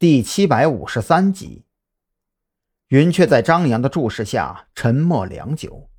[0.00, 1.66] 第七百五十三集。
[2.88, 5.90] 云雀在张扬的注视下沉默良久，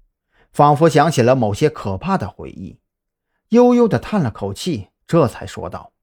[0.52, 2.80] 仿佛想起了某些可怕的回忆，
[3.50, 5.94] 悠悠的叹了口气，这才说道：“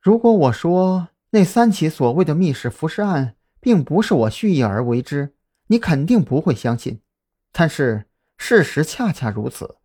[0.00, 5.34] 如果我说那三起所谓的密室浮尸案并不是我蓄意而为之，
[5.66, 7.02] 你肯定不会相信。
[7.52, 8.06] 但是
[8.38, 9.76] 事实恰恰如此。”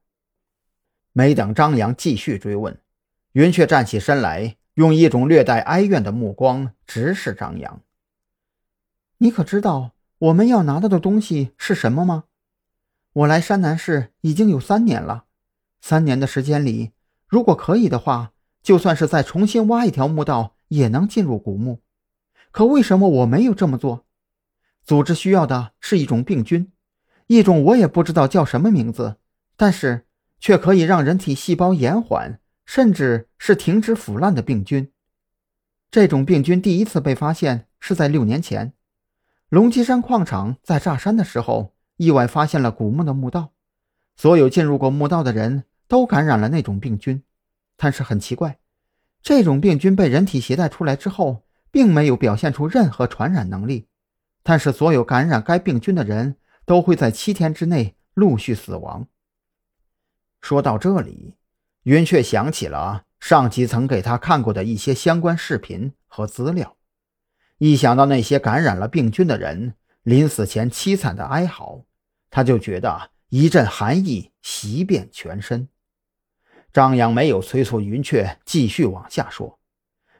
[1.11, 2.79] 没等张扬继续追问，
[3.33, 7.81] 云雀站起身来，用一种略带哀怨的目光直视张扬。
[9.17, 12.25] 你可知道我们要拿到的东西是什么吗？
[13.13, 15.25] 我来山南市已经有三年了，
[15.81, 16.91] 三年的时间里，
[17.27, 18.31] 如果可以的话，
[18.61, 21.81] 就算是再重新挖一条墓道，也能进入古墓。
[22.51, 24.05] 可为什么我没有这么做？
[24.83, 26.71] 组织需要的是一种病菌，
[27.27, 29.17] 一种我也不知道叫什么名字，
[29.55, 30.05] 但是。
[30.39, 32.41] 却可以让人体细胞延缓，
[32.73, 34.91] 甚至是停止腐烂的病菌。
[35.91, 38.73] 这种病菌第一次被发现是在六年前，
[39.49, 43.53] 龙脊山矿场在炸山的时候，意外发现了古墓的墓道，
[44.15, 47.21] 所有进入过墓道的人都感染了那种病菌。
[47.77, 48.57] 但是很奇怪，
[49.21, 53.87] 这种病菌被人体携带出来之后，并没有表现出任何传染能力。
[54.41, 59.05] 但是所有感染该病菌的人都会在七天之内陆续死亡。
[60.41, 61.35] 说到这里，
[61.83, 66.77] 云雀想起了上级曾给他看过的一些相关视频和资料。
[67.57, 71.85] 一想到那些感染了病菌的人临死前凄惨的哀嚎，
[72.29, 75.67] 他就觉得一阵寒意袭遍全身。
[76.71, 79.59] 张扬没有催促云雀继续往下说，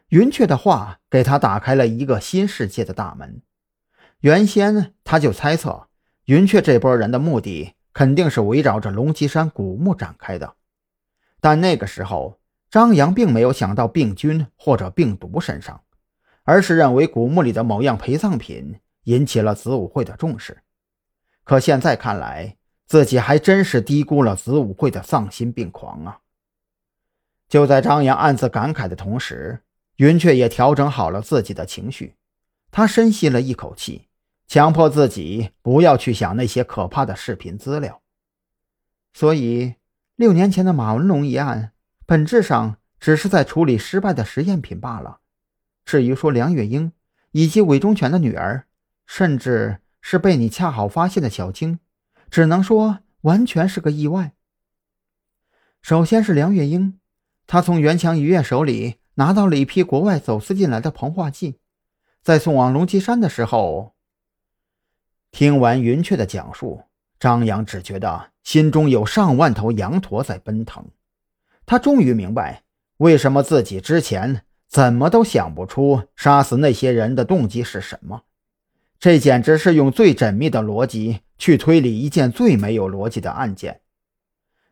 [0.10, 3.42] 云雀的话给他打开了一个新世界的大门。
[4.20, 5.88] 原先他就猜测
[6.26, 7.74] 云雀这波人的目的。
[7.96, 10.56] 肯定是围绕着龙脊山古墓展开的，
[11.44, 12.40] 但那个时候
[12.72, 15.84] 张扬并没有想到病菌或者病毒身上，
[16.44, 20.64] 而是认为古墓里的某样陪葬品引起了子午会的重视。
[21.44, 22.56] 可现在看来，
[22.88, 26.20] 自己还真是低估了子午会的丧心病狂啊！
[27.50, 29.64] 就在张扬暗自感慨的同时，
[29.98, 32.16] 云雀也调整好了自己的情绪，
[32.72, 34.08] 他深吸了一口气。
[34.48, 38.02] 强迫自己不要去想那些可怕的视频资料。
[39.14, 39.76] 所以，
[40.16, 41.72] 六年前的马文龙一案，
[42.06, 45.22] 本质上只是在处理失败的实验品罢了。
[45.86, 46.92] 至于说梁月英
[47.32, 48.68] 以及韦忠全的女儿，
[49.08, 51.80] 甚至是被你恰好发现的小青，
[52.30, 54.34] 只能说完全是个意外。
[55.82, 57.00] 首先是梁月英，
[57.48, 61.60] 她从袁强医院手里拿到了一批国外走私进来的膨化剂，
[62.22, 63.96] 在送往龙脊山的时候。
[65.32, 66.84] 听完云雀的讲述，
[67.20, 70.86] 张扬只觉得心中有上万头羊驼在奔腾。
[71.66, 72.64] 他终于明白，
[72.98, 78.24] 为什么自己之前怎么都想不出杀死那些人的动机是什么。
[79.00, 83.82] 这简直是用最缜密的逻辑去推理一件最没有逻辑的案件。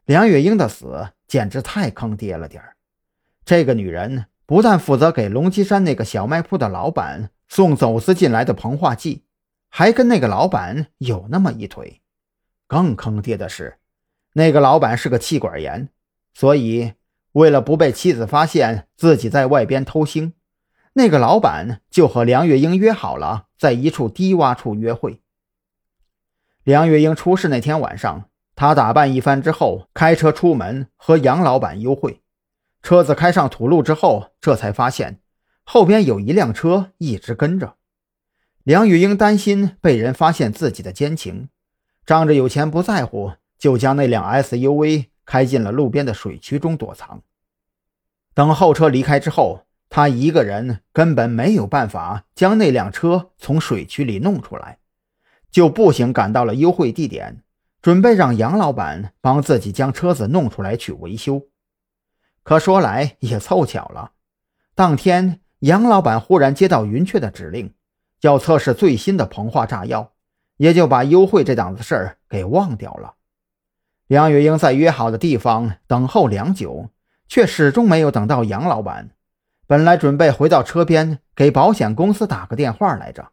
[0.06, 2.76] 梁月英的死简直太坑爹了点儿。
[3.44, 9.24] 这个女人不但负责给龙脊山那个小卖铺的老板送走私进来的膨化剂。
[9.74, 12.01] 还跟那个老板有那么一腿，
[12.72, 13.80] 更坑爹的是，
[14.32, 15.90] 那个老板是个气管炎，
[16.34, 16.94] 所以
[17.34, 20.32] 为了不被妻子发现自己在外边偷腥，
[20.94, 25.20] 那个老板就和梁月英约好了在一处低洼处约会。
[26.64, 32.22] 梁月英出事那天晚上，他打扮一番之后，开车出门和杨老板幽会。
[32.82, 35.20] 车子开上土路之后，这才发现
[35.66, 37.76] 后边有一辆车一直跟着。
[38.64, 41.50] 梁玉英担心被人发现自己的奸情，
[42.12, 47.22] 仗着有钱不在乎，就将那辆 SUV 开进了路边的水渠中躲藏。
[48.34, 54.80] 等后车离开之后，他一个人根本没有办法将那辆车从水渠里弄出来，
[55.50, 57.44] 就步行赶到了优惠地点，
[57.82, 61.48] 准备让杨老板帮自己将车子弄出来去维修。
[62.44, 64.12] 可说来也凑巧了，
[64.76, 67.74] 当天杨老板忽然接到云雀的指令。
[68.20, 70.12] 要测试最新的膨化炸药，
[70.62, 73.16] 也就把优惠这档子事儿给忘掉了。
[74.06, 76.92] 梁月英在约好的地方等候良久，
[77.28, 79.10] 却始终没有等到杨老板。
[79.66, 83.32] 本来准备回到车边给保险公司打个电话来着，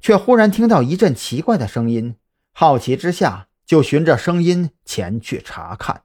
[0.00, 2.14] 却忽然听到一阵奇怪的声音，
[2.52, 6.02] 好奇之下就循着声音前去查看。